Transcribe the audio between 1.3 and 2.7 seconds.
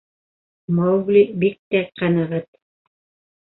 бик тә ҡәнәғәт.